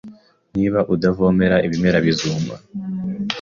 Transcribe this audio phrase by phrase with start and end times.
[0.55, 2.53] Niba udavomerera ibimera, bizuma.